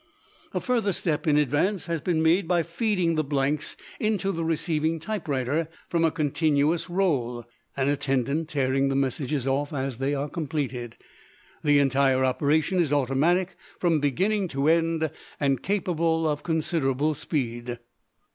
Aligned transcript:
A 0.51 0.59
further 0.59 0.93
step 0.93 1.27
in 1.27 1.37
advance 1.37 1.85
has 1.85 2.01
been 2.01 2.23
made 2.23 2.47
by 2.47 2.63
feeding 2.63 3.13
the 3.13 3.23
blanks 3.23 3.77
into 3.99 4.31
the 4.31 4.43
receiving 4.43 4.97
typewriter 4.99 5.69
from 5.89 6.03
a 6.03 6.09
continuous 6.09 6.89
roll, 6.89 7.45
an 7.77 7.87
attendant 7.87 8.49
tearing 8.49 8.89
the 8.89 8.95
messages 8.95 9.45
off 9.45 9.71
as 9.71 9.99
they 9.99 10.15
are 10.15 10.27
completed. 10.27 10.97
The 11.63 11.77
entire 11.77 12.25
operation 12.25 12.79
is 12.79 12.91
automatic 12.91 13.55
from 13.77 13.99
beginning 13.99 14.47
to 14.47 14.67
end 14.67 15.11
and 15.39 15.61
capable 15.61 16.27
of 16.27 16.41
considerable 16.41 17.13
speed. 17.13 17.77